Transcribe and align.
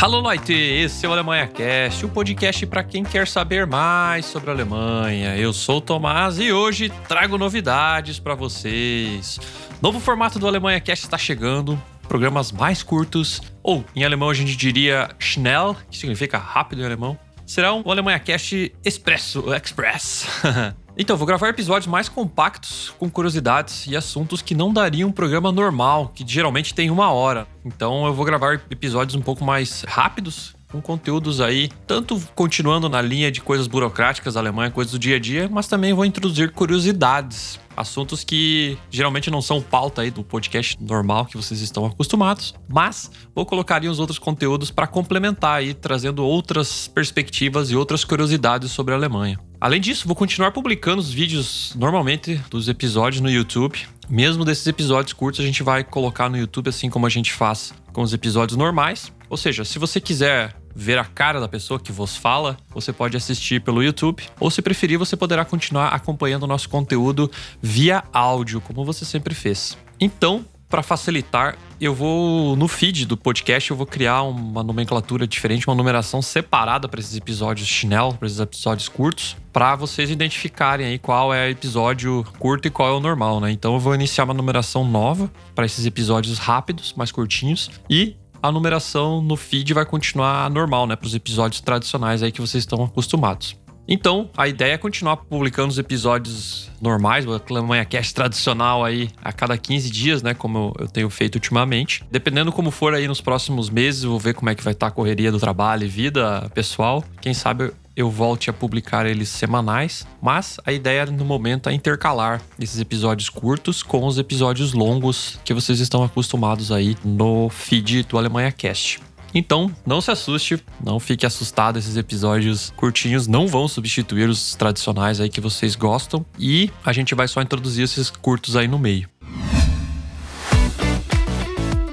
Alô, 0.00 0.26
Leute! 0.26 0.54
Esse 0.54 1.04
é 1.04 1.08
o 1.10 1.12
Alemanha 1.12 1.46
Cast, 1.46 2.06
o 2.06 2.08
um 2.08 2.10
podcast 2.10 2.64
para 2.64 2.82
quem 2.82 3.04
quer 3.04 3.28
saber 3.28 3.66
mais 3.66 4.24
sobre 4.24 4.48
a 4.48 4.54
Alemanha. 4.54 5.36
Eu 5.36 5.52
sou 5.52 5.76
o 5.76 5.80
Tomás 5.82 6.38
e 6.38 6.50
hoje 6.50 6.90
trago 7.06 7.36
novidades 7.36 8.18
para 8.18 8.34
vocês. 8.34 9.38
Novo 9.82 10.00
formato 10.00 10.38
do 10.38 10.48
Alemanha 10.48 10.80
Cast 10.80 11.04
está 11.04 11.18
chegando, 11.18 11.78
programas 12.08 12.50
mais 12.50 12.82
curtos, 12.82 13.42
ou 13.62 13.84
em 13.94 14.02
alemão 14.02 14.30
a 14.30 14.34
gente 14.34 14.56
diria 14.56 15.10
schnell, 15.18 15.76
que 15.90 15.98
significa 15.98 16.38
rápido 16.38 16.80
em 16.80 16.86
alemão. 16.86 17.18
Será 17.50 17.74
um 17.74 17.82
Alemanha 17.90 18.20
Cast 18.20 18.72
Expresso, 18.84 19.52
Express. 19.52 20.24
Então, 20.98 21.16
vou 21.16 21.26
gravar 21.26 21.48
episódios 21.48 21.86
mais 21.86 22.10
compactos, 22.10 22.92
com 22.98 23.08
curiosidades 23.08 23.86
e 23.86 23.96
assuntos 23.96 24.42
que 24.42 24.54
não 24.54 24.70
dariam 24.70 25.08
um 25.08 25.12
programa 25.12 25.50
normal, 25.50 26.12
que 26.14 26.22
geralmente 26.26 26.74
tem 26.74 26.90
uma 26.90 27.10
hora. 27.10 27.46
Então, 27.64 28.04
eu 28.04 28.12
vou 28.12 28.26
gravar 28.26 28.60
episódios 28.70 29.14
um 29.14 29.22
pouco 29.22 29.42
mais 29.42 29.82
rápidos, 29.88 30.54
com 30.70 30.80
conteúdos 30.80 31.40
aí, 31.40 31.68
tanto 31.86 32.20
continuando 32.34 32.88
na 32.88 33.02
linha 33.02 33.30
de 33.30 33.40
coisas 33.40 33.66
burocráticas 33.66 34.34
da 34.34 34.40
Alemanha, 34.40 34.70
coisas 34.70 34.92
do 34.92 34.98
dia 34.98 35.16
a 35.16 35.18
dia, 35.18 35.48
mas 35.50 35.66
também 35.66 35.92
vou 35.92 36.04
introduzir 36.04 36.52
curiosidades 36.52 37.58
assuntos 37.76 38.22
que 38.22 38.76
geralmente 38.90 39.30
não 39.30 39.40
são 39.40 39.60
pauta 39.62 40.02
aí 40.02 40.10
do 40.10 40.22
podcast 40.22 40.76
normal 40.80 41.24
que 41.26 41.36
vocês 41.36 41.60
estão 41.60 41.86
acostumados, 41.86 42.54
mas 42.68 43.10
vou 43.34 43.46
colocar 43.46 43.82
os 43.82 43.98
outros 43.98 44.18
conteúdos 44.18 44.70
para 44.70 44.86
complementar 44.86 45.58
aí, 45.58 45.72
trazendo 45.72 46.24
outras 46.24 46.88
perspectivas 46.88 47.70
e 47.70 47.76
outras 47.76 48.04
curiosidades 48.04 48.70
sobre 48.70 48.92
a 48.92 48.96
Alemanha. 48.96 49.38
Além 49.58 49.80
disso, 49.80 50.06
vou 50.06 50.16
continuar 50.16 50.52
publicando 50.52 51.00
os 51.00 51.10
vídeos 51.10 51.74
normalmente 51.76 52.40
dos 52.50 52.68
episódios 52.68 53.22
no 53.22 53.30
YouTube. 53.30 53.86
Mesmo 54.08 54.44
desses 54.44 54.66
episódios 54.66 55.12
curtos, 55.12 55.40
a 55.40 55.44
gente 55.44 55.62
vai 55.62 55.84
colocar 55.84 56.28
no 56.28 56.36
YouTube 56.36 56.68
assim 56.68 56.90
como 56.90 57.06
a 57.06 57.10
gente 57.10 57.32
faz 57.32 57.72
com 57.92 58.02
os 58.02 58.12
episódios 58.12 58.56
normais. 58.56 59.12
Ou 59.28 59.36
seja, 59.36 59.64
se 59.64 59.78
você 59.78 60.00
quiser 60.00 60.59
ver 60.80 60.98
a 60.98 61.04
cara 61.04 61.38
da 61.38 61.46
pessoa 61.46 61.78
que 61.78 61.92
vos 61.92 62.16
fala, 62.16 62.56
você 62.70 62.90
pode 62.90 63.14
assistir 63.14 63.60
pelo 63.60 63.82
YouTube. 63.82 64.22
Ou 64.40 64.50
se 64.50 64.62
preferir, 64.62 64.98
você 64.98 65.14
poderá 65.14 65.44
continuar 65.44 65.88
acompanhando 65.88 66.44
o 66.44 66.46
nosso 66.46 66.70
conteúdo 66.70 67.30
via 67.60 68.02
áudio, 68.10 68.62
como 68.62 68.82
você 68.82 69.04
sempre 69.04 69.34
fez. 69.34 69.76
Então, 70.00 70.42
para 70.70 70.82
facilitar, 70.82 71.58
eu 71.80 71.94
vou 71.94 72.56
no 72.56 72.66
feed 72.66 73.04
do 73.04 73.16
podcast 73.16 73.70
eu 73.70 73.76
vou 73.76 73.84
criar 73.84 74.22
uma 74.22 74.62
nomenclatura 74.62 75.26
diferente, 75.26 75.66
uma 75.68 75.74
numeração 75.74 76.22
separada 76.22 76.88
para 76.88 77.00
esses 77.00 77.16
episódios 77.16 77.68
chinelo, 77.68 78.14
para 78.14 78.26
esses 78.26 78.38
episódios 78.38 78.88
curtos, 78.88 79.36
para 79.52 79.74
vocês 79.74 80.08
identificarem 80.10 80.86
aí 80.86 80.98
qual 80.98 81.34
é 81.34 81.50
episódio 81.50 82.24
curto 82.38 82.68
e 82.68 82.70
qual 82.70 82.88
é 82.88 82.92
o 82.92 83.00
normal, 83.00 83.40
né? 83.40 83.50
Então 83.50 83.74
eu 83.74 83.80
vou 83.80 83.94
iniciar 83.94 84.24
uma 84.24 84.32
numeração 84.32 84.84
nova 84.84 85.30
para 85.54 85.66
esses 85.66 85.84
episódios 85.84 86.38
rápidos, 86.38 86.94
mais 86.94 87.10
curtinhos 87.10 87.68
e 87.90 88.16
a 88.42 88.50
numeração 88.50 89.20
no 89.20 89.36
feed 89.36 89.74
vai 89.74 89.84
continuar 89.84 90.48
normal, 90.50 90.86
né, 90.86 90.96
para 90.96 91.06
os 91.06 91.14
episódios 91.14 91.60
tradicionais 91.60 92.22
aí 92.22 92.32
que 92.32 92.40
vocês 92.40 92.62
estão 92.62 92.82
acostumados. 92.84 93.56
Então, 93.92 94.30
a 94.36 94.46
ideia 94.46 94.74
é 94.74 94.78
continuar 94.78 95.16
publicando 95.16 95.68
os 95.68 95.78
episódios 95.78 96.70
normais, 96.80 97.26
o 97.26 97.32
Alemanha 97.50 97.84
Cast 97.84 98.14
tradicional 98.14 98.84
aí 98.84 99.10
a 99.20 99.32
cada 99.32 99.58
15 99.58 99.90
dias, 99.90 100.22
né? 100.22 100.32
Como 100.32 100.72
eu 100.78 100.86
tenho 100.86 101.10
feito 101.10 101.34
ultimamente. 101.34 102.04
Dependendo 102.08 102.52
como 102.52 102.70
for 102.70 102.94
aí 102.94 103.08
nos 103.08 103.20
próximos 103.20 103.68
meses, 103.68 104.04
vou 104.04 104.18
ver 104.18 104.34
como 104.34 104.48
é 104.48 104.54
que 104.54 104.62
vai 104.62 104.74
estar 104.74 104.86
a 104.86 104.90
correria 104.92 105.32
do 105.32 105.40
trabalho 105.40 105.84
e 105.84 105.88
vida 105.88 106.48
pessoal. 106.54 107.02
Quem 107.20 107.34
sabe 107.34 107.72
eu 108.00 108.10
volte 108.10 108.50
a 108.50 108.52
publicar 108.52 109.06
eles 109.06 109.28
semanais, 109.28 110.06
mas 110.20 110.58
a 110.64 110.72
ideia 110.72 111.06
no 111.06 111.24
momento 111.24 111.68
é 111.68 111.72
intercalar 111.72 112.40
esses 112.58 112.80
episódios 112.80 113.28
curtos 113.28 113.82
com 113.82 114.06
os 114.06 114.18
episódios 114.18 114.72
longos 114.72 115.38
que 115.44 115.54
vocês 115.54 115.80
estão 115.80 116.02
acostumados 116.02 116.72
aí 116.72 116.96
no 117.04 117.48
feed 117.48 118.04
do 118.04 118.18
Alemanha 118.18 118.50
Cast. 118.50 119.00
Então, 119.34 119.70
não 119.86 120.00
se 120.00 120.10
assuste, 120.10 120.62
não 120.84 120.98
fique 120.98 121.24
assustado, 121.24 121.78
esses 121.78 121.96
episódios 121.96 122.72
curtinhos 122.76 123.26
não 123.26 123.46
vão 123.46 123.68
substituir 123.68 124.28
os 124.28 124.54
tradicionais 124.56 125.20
aí 125.20 125.28
que 125.28 125.40
vocês 125.40 125.76
gostam 125.76 126.24
e 126.38 126.70
a 126.84 126.92
gente 126.92 127.14
vai 127.14 127.28
só 127.28 127.40
introduzir 127.40 127.84
esses 127.84 128.10
curtos 128.10 128.56
aí 128.56 128.66
no 128.66 128.78
meio. 128.78 129.08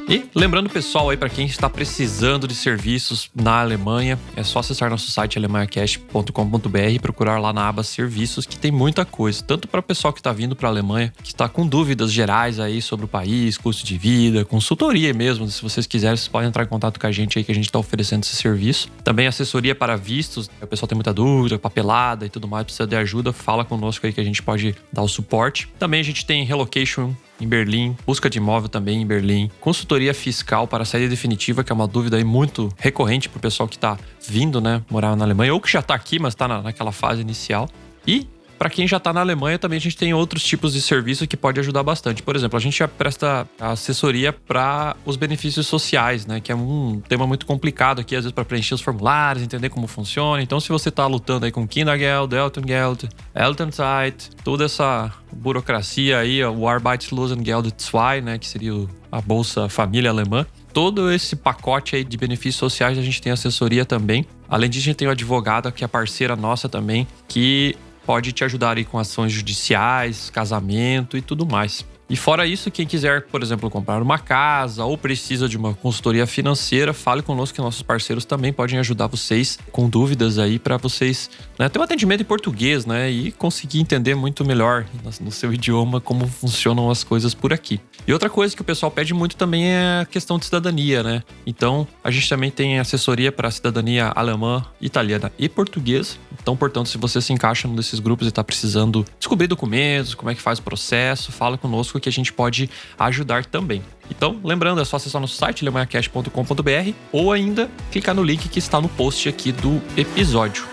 E 0.09 0.23
lembrando 0.34 0.69
pessoal 0.69 1.09
aí 1.09 1.18
para 1.18 1.28
quem 1.28 1.45
está 1.45 1.69
precisando 1.69 2.47
de 2.47 2.56
serviços 2.56 3.29
na 3.35 3.59
Alemanha, 3.59 4.18
é 4.38 4.44
só 4.44 4.59
acessar 4.59 4.90
nosso 4.90 5.12
site 5.12 5.38
alemanhacast.com.br 5.38 6.78
e 6.94 6.97
procurar 6.97 7.38
lá 7.40 7.51
na 7.51 7.68
aba 7.68 7.84
serviços 7.84 8.45
que 8.45 8.57
tem 8.57 8.72
muita 8.72 9.03
coisa, 9.03 9.44
tanto 9.44 9.68
para 9.68 9.81
o 9.81 9.84
pessoal 9.84 10.13
que 10.13 10.22
está 10.22 10.31
vindo 10.31 10.56
para 10.56 10.69
a 10.69 10.72
Alemanha, 10.72 11.13
que 11.22 11.28
está 11.28 11.50
com 11.50 11.68
dúvidas 11.68 12.09
gerais 12.09 12.57
aí 12.57 12.81
sobre 12.81 13.03
o 13.03 13.07
país, 13.07 13.57
custo 13.57 13.85
de 13.85 13.97
vida, 13.97 14.45
consultoria 14.45 15.13
mesmo, 15.13 15.45
se 15.50 15.62
vocês 15.62 15.85
quiserem, 15.85 16.16
vocês 16.16 16.29
podem 16.29 16.47
entrar 16.47 16.63
em 16.63 16.68
contato 16.68 17.01
com 17.01 17.07
a 17.07 17.12
gente 17.12 17.38
aí 17.38 17.44
que 17.44 17.51
a 17.51 17.56
gente 17.56 17.66
está 17.66 17.78
oferecendo 17.78 18.24
esse 18.24 18.38
serviço. 18.38 18.89
Também 19.03 19.28
assessoria 19.28 19.75
para 19.75 19.97
vistos, 19.97 20.50
o 20.62 20.68
pessoal 20.68 20.88
tem 20.88 20.95
muita 20.95 21.13
dúvida, 21.13 21.59
papelada 21.59 22.25
e 22.25 22.29
tudo 22.29 22.47
mais, 22.47 22.63
precisa 22.63 22.88
de 22.88 22.95
ajuda, 22.95 23.34
fala 23.34 23.66
conosco 23.66 24.06
aí 24.06 24.13
que 24.13 24.22
a 24.22 24.24
gente 24.24 24.41
pode 24.41 24.74
dar 24.89 25.01
o 25.01 25.07
suporte. 25.09 25.68
Também 25.78 26.00
a 26.00 26.03
gente 26.03 26.25
tem 26.25 26.45
relocation 26.45 27.13
em 27.40 27.48
Berlim, 27.48 27.96
busca 28.06 28.30
de 28.30 28.38
imóvel 28.38 28.70
também 28.70 29.02
em 29.02 29.06
Berlim, 29.06 29.52
consultoria 29.59 30.14
fiscal 30.14 30.68
para 30.68 30.84
a 30.84 30.86
saída 30.86 31.09
definitiva, 31.09 31.64
que 31.64 31.72
é 31.72 31.75
uma 31.75 31.88
dúvida 31.88 32.18
aí 32.18 32.24
muito 32.24 32.70
recorrente 32.78 33.30
para 33.30 33.38
o 33.38 33.42
pessoal 33.42 33.68
que 33.68 33.75
está 33.75 33.98
vindo, 34.28 34.59
né, 34.59 34.81
morar 34.90 35.16
na 35.16 35.25
Alemanha, 35.25 35.53
ou 35.53 35.62
que 35.62 35.72
já 35.72 35.80
está 35.80 35.94
aqui, 35.94 36.20
mas 36.20 36.34
está 36.34 36.48
na, 36.48 36.62
naquela 36.62 36.92
fase 36.92 37.22
inicial. 37.22 37.70
E 38.06 38.28
para 38.57 38.69
quem 38.69 38.88
já 38.88 38.97
está 38.97 39.13
na 39.13 39.22
Alemanha, 39.22 39.59
também 39.59 39.78
a 39.78 39.81
gente 39.81 39.95
tem 39.95 40.13
outros 40.13 40.44
tipos 40.44 40.73
de 40.73 40.81
serviço 40.81 41.28
que 41.28 41.38
pode 41.38 41.59
ajudar 41.59 41.84
bastante. 41.84 42.23
Por 42.23 42.35
exemplo, 42.35 42.57
a 42.57 42.59
gente 42.59 42.78
já 42.78 42.88
presta 42.88 43.47
assessoria 43.59 44.34
para 44.34 44.95
os 45.06 45.16
benefícios 45.16 45.68
sociais, 45.68 46.25
né? 46.25 46.40
Que 46.40 46.51
é 46.51 46.56
um 46.56 47.01
tema 47.07 47.28
muito 47.28 47.45
complicado 47.45 48.01
aqui, 48.01 48.16
às 48.16 48.23
vezes, 48.23 48.34
para 48.34 48.44
preencher 48.44 48.73
os 48.73 48.81
formulários, 48.81 49.44
entender 49.44 49.69
como 49.69 49.88
funciona. 49.88 50.41
Então, 50.41 50.59
se 50.59 50.69
você 50.69 50.90
está 50.90 51.06
lutando 51.06 51.45
aí 51.45 51.51
com 51.51 51.68
Kindergeld, 51.68 52.35
Elterngeld, 52.35 53.09
Elternzeit, 53.35 54.29
toda 54.44 54.66
essa 54.66 55.12
burocracia 55.31 56.19
aí, 56.19 56.44
o 56.44 56.68
Arbeitslosengeld 56.68 57.72
2, 57.72 58.24
né? 58.24 58.38
Que 58.38 58.47
seria 58.47 58.74
a 59.12 59.22
Bolsa 59.22 59.69
Família 59.69 60.09
Alemã 60.09 60.45
todo 60.78 61.12
esse 61.12 61.35
pacote 61.35 61.95
aí 61.95 62.03
de 62.03 62.16
benefícios 62.18 62.57
sociais 62.57 63.00
a 63.00 63.01
gente 63.01 63.19
tem 63.19 63.31
assessoria 63.31 63.84
também. 63.84 64.28
Além 64.47 64.69
disso, 64.69 64.84
a 64.84 64.85
gente 64.85 64.97
tem 64.97 65.07
o 65.07 65.12
advogado, 65.12 65.72
que 65.72 65.84
é 65.84 65.88
parceira 65.88 66.35
nossa 66.35 66.69
também, 66.69 67.07
que 67.28 67.75
pode 68.07 68.31
te 68.31 68.45
ajudar 68.45 68.78
aí 68.78 68.85
com 68.85 68.97
ações 68.97 69.34
judiciais, 69.34 70.29
casamento 70.29 71.18
e 71.18 71.22
tudo 71.22 71.45
mais. 71.45 71.85
E 72.09 72.16
fora 72.16 72.47
isso, 72.47 72.72
quem 72.72 72.88
quiser, 72.88 73.23
por 73.23 73.44
exemplo, 73.44 73.69
comprar 73.69 74.01
uma 74.01 74.18
casa 74.18 74.85
ou 74.85 74.97
precisa 74.97 75.50
de 75.50 75.57
uma 75.57 75.73
consultoria 75.73 76.25
financeira, 76.25 76.94
fale 76.94 77.22
conosco 77.22 77.56
que 77.56 77.62
nossos 77.62 77.81
parceiros 77.81 78.23
também 78.23 78.53
podem 78.53 78.79
ajudar 78.79 79.07
vocês 79.07 79.59
com 79.72 79.90
dúvidas 79.90 80.40
aí 80.40 80.57
para 80.57 80.78
vocês 80.78 81.29
né, 81.59 81.68
ter 81.68 81.79
um 81.79 81.84
atendimento 81.84 82.22
em 82.22 82.25
português, 82.25 82.85
né, 82.85 83.12
e 83.12 83.31
conseguir 83.31 83.79
entender 83.79 84.16
muito 84.16 84.45
melhor 84.45 84.85
no 85.19 85.31
seu 85.31 85.51
idioma 85.53 86.00
como 86.00 86.28
funcionam 86.28 86.90
as 86.90 87.03
coisas 87.03 87.34
por 87.34 87.51
aqui. 87.51 87.81
E 88.07 88.13
outra 88.13 88.29
coisa 88.29 88.56
que 88.56 88.62
o 88.62 88.66
pessoal 88.66 88.89
pede 88.89 89.13
muito 89.13 89.35
também 89.35 89.66
é 89.68 90.01
a 90.01 90.06
questão 90.06 90.39
de 90.39 90.45
cidadania, 90.45 91.03
né? 91.03 91.24
Então, 91.45 91.85
a 92.01 92.09
gente 92.09 92.29
também 92.29 92.50
tem 92.50 92.79
assessoria 92.79 93.34
para 93.34 93.51
cidadania 93.51 94.13
alemã, 94.16 94.66
italiana 94.79 95.31
e 95.38 95.50
portuguesa. 95.50 96.16
Então, 96.41 96.56
portanto, 96.56 96.88
se 96.88 96.97
você 96.97 97.19
se 97.19 97.34
encaixa 97.34 97.68
num 97.68 97.75
desses 97.75 98.00
grupos 98.00 98.25
e 98.25 98.29
está 98.29 98.44
precisando 98.44 99.06
descobrir 99.19 99.47
documentos, 99.47 100.16
como 100.16 100.29
é 100.29 100.35
que 100.35 100.41
faz 100.41 100.59
o 100.59 100.62
processo, 100.62 101.34
fala 101.34 101.57
conosco 101.57 101.97
que 102.00 102.09
a 102.09 102.12
gente 102.12 102.31
pode 102.31 102.69
ajudar 102.97 103.46
também. 103.46 103.81
Então, 104.09 104.40
lembrando, 104.44 104.81
é 104.81 104.85
só 104.85 104.97
acessar 104.97 105.19
nosso 105.19 105.35
site, 105.35 105.63
alemanhacast.com.br 105.63 106.94
ou 107.12 107.31
ainda 107.31 107.69
clicar 107.91 108.16
no 108.16 108.24
link 108.24 108.47
que 108.50 108.59
está 108.59 108.80
no 108.80 108.90
post 108.90 109.28
aqui 109.28 109.52
do 109.52 109.81
episódio. 109.96 110.66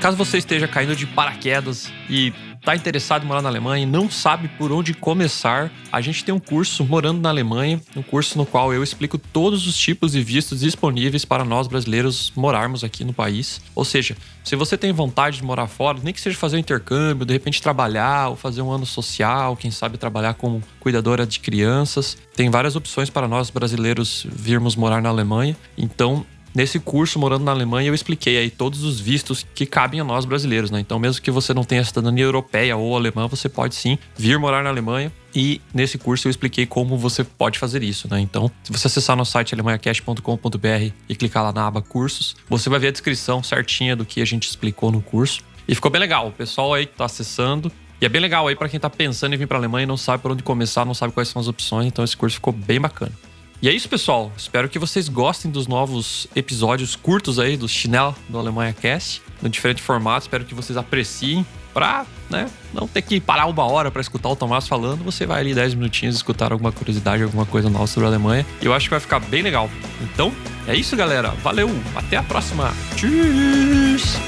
Caso 0.00 0.16
você 0.16 0.38
esteja 0.38 0.68
caindo 0.68 0.94
de 0.94 1.06
paraquedas 1.06 1.92
e 2.08 2.32
está 2.68 2.76
interessado 2.76 3.24
em 3.24 3.26
morar 3.26 3.40
na 3.40 3.48
Alemanha 3.48 3.84
e 3.84 3.86
não 3.86 4.10
sabe 4.10 4.46
por 4.46 4.70
onde 4.70 4.92
começar, 4.92 5.72
a 5.90 6.02
gente 6.02 6.22
tem 6.22 6.34
um 6.34 6.38
curso 6.38 6.84
Morando 6.84 7.18
na 7.18 7.30
Alemanha, 7.30 7.80
um 7.96 8.02
curso 8.02 8.36
no 8.36 8.44
qual 8.44 8.74
eu 8.74 8.82
explico 8.82 9.16
todos 9.16 9.66
os 9.66 9.74
tipos 9.74 10.12
de 10.12 10.22
vistos 10.22 10.60
disponíveis 10.60 11.24
para 11.24 11.46
nós 11.46 11.66
brasileiros 11.66 12.30
morarmos 12.36 12.84
aqui 12.84 13.04
no 13.04 13.14
país. 13.14 13.62
Ou 13.74 13.86
seja, 13.86 14.18
se 14.44 14.54
você 14.54 14.76
tem 14.76 14.92
vontade 14.92 15.38
de 15.38 15.44
morar 15.44 15.66
fora, 15.66 15.98
nem 16.02 16.12
que 16.12 16.20
seja 16.20 16.36
fazer 16.36 16.56
um 16.56 16.60
intercâmbio, 16.60 17.24
de 17.24 17.32
repente 17.32 17.62
trabalhar 17.62 18.28
ou 18.28 18.36
fazer 18.36 18.60
um 18.60 18.70
ano 18.70 18.84
social, 18.84 19.56
quem 19.56 19.70
sabe 19.70 19.96
trabalhar 19.96 20.34
como 20.34 20.62
cuidadora 20.78 21.26
de 21.26 21.40
crianças, 21.40 22.18
tem 22.36 22.50
várias 22.50 22.76
opções 22.76 23.08
para 23.08 23.26
nós 23.26 23.48
brasileiros 23.48 24.26
virmos 24.30 24.76
morar 24.76 25.00
na 25.00 25.08
Alemanha. 25.08 25.56
Então, 25.76 26.26
Nesse 26.54 26.78
curso, 26.80 27.18
morando 27.18 27.44
na 27.44 27.52
Alemanha, 27.52 27.88
eu 27.88 27.94
expliquei 27.94 28.38
aí 28.38 28.50
todos 28.50 28.82
os 28.82 28.98
vistos 28.98 29.46
que 29.54 29.66
cabem 29.66 30.00
a 30.00 30.04
nós 30.04 30.24
brasileiros, 30.24 30.70
né? 30.70 30.80
Então, 30.80 30.98
mesmo 30.98 31.22
que 31.22 31.30
você 31.30 31.52
não 31.54 31.64
tenha 31.64 31.84
cidadania 31.84 32.24
europeia 32.24 32.76
ou 32.76 32.96
alemã, 32.96 33.26
você 33.26 33.48
pode 33.48 33.74
sim 33.74 33.98
vir 34.16 34.38
morar 34.38 34.62
na 34.62 34.70
Alemanha. 34.70 35.12
E 35.34 35.60
nesse 35.72 35.98
curso 35.98 36.26
eu 36.26 36.30
expliquei 36.30 36.66
como 36.66 36.96
você 36.96 37.22
pode 37.22 37.58
fazer 37.58 37.82
isso, 37.82 38.08
né? 38.10 38.18
Então, 38.20 38.50
se 38.62 38.72
você 38.72 38.86
acessar 38.86 39.16
no 39.16 39.24
site 39.24 39.54
alemanhacast.com.br 39.54 40.92
e 41.08 41.14
clicar 41.14 41.44
lá 41.44 41.52
na 41.52 41.66
aba 41.66 41.82
cursos, 41.82 42.34
você 42.48 42.68
vai 42.70 42.78
ver 42.80 42.88
a 42.88 42.92
descrição 42.92 43.42
certinha 43.42 43.94
do 43.94 44.04
que 44.04 44.20
a 44.20 44.24
gente 44.24 44.48
explicou 44.48 44.90
no 44.90 45.02
curso. 45.02 45.42
E 45.68 45.74
ficou 45.74 45.90
bem 45.90 46.00
legal. 46.00 46.28
O 46.28 46.32
pessoal 46.32 46.72
aí 46.72 46.86
que 46.86 46.96
tá 46.96 47.04
acessando 47.04 47.70
e 48.00 48.06
é 48.06 48.08
bem 48.08 48.20
legal 48.20 48.46
aí 48.46 48.54
para 48.54 48.68
quem 48.68 48.78
tá 48.78 48.88
pensando 48.88 49.34
em 49.34 49.36
vir 49.36 49.48
para 49.48 49.58
Alemanha 49.58 49.82
e 49.82 49.86
não 49.86 49.96
sabe 49.96 50.22
por 50.22 50.30
onde 50.30 50.42
começar, 50.42 50.84
não 50.84 50.94
sabe 50.94 51.12
quais 51.12 51.28
são 51.28 51.40
as 51.40 51.48
opções, 51.48 51.86
então 51.86 52.04
esse 52.04 52.16
curso 52.16 52.36
ficou 52.36 52.52
bem 52.52 52.80
bacana. 52.80 53.10
E 53.60 53.68
é 53.68 53.72
isso, 53.72 53.88
pessoal. 53.88 54.30
Espero 54.36 54.68
que 54.68 54.78
vocês 54.78 55.08
gostem 55.08 55.50
dos 55.50 55.66
novos 55.66 56.28
episódios 56.34 56.94
curtos 56.94 57.38
aí 57.38 57.56
do 57.56 57.68
Chinelo 57.68 58.14
do 58.28 58.38
Alemanha 58.38 58.72
Cast, 58.72 59.20
no 59.42 59.48
diferente 59.48 59.82
formato. 59.82 60.26
Espero 60.26 60.44
que 60.44 60.54
vocês 60.54 60.76
apreciem 60.76 61.44
pra 61.74 62.06
né, 62.30 62.48
não 62.72 62.86
ter 62.86 63.02
que 63.02 63.20
parar 63.20 63.46
uma 63.46 63.64
hora 63.64 63.90
para 63.90 64.00
escutar 64.00 64.28
o 64.28 64.36
Tomás 64.36 64.68
falando. 64.68 65.02
Você 65.04 65.26
vai 65.26 65.40
ali 65.40 65.54
10 65.54 65.74
minutinhos 65.74 66.14
escutar 66.16 66.52
alguma 66.52 66.70
curiosidade, 66.70 67.22
alguma 67.22 67.46
coisa 67.46 67.68
nova 67.68 67.86
sobre 67.86 68.06
a 68.06 68.10
Alemanha. 68.10 68.46
E 68.62 68.66
eu 68.66 68.72
acho 68.72 68.86
que 68.86 68.90
vai 68.90 69.00
ficar 69.00 69.18
bem 69.18 69.42
legal. 69.42 69.68
Então, 70.00 70.32
é 70.66 70.76
isso, 70.76 70.96
galera. 70.96 71.30
Valeu. 71.42 71.68
Até 71.96 72.16
a 72.16 72.22
próxima. 72.22 72.72
Tchau. 72.96 74.27